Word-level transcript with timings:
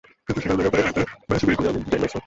কিন্তু 0.25 0.39
সেখান 0.43 0.55
থেকে 0.59 0.71
প্রায় 0.73 0.85
একাই 0.87 1.05
ম্যাচ 1.29 1.41
বের 1.47 1.55
করে 1.57 1.69
আনেন 1.69 1.83
গ্লেন 1.87 1.99
ম্যাক্সওয়েল। 2.01 2.17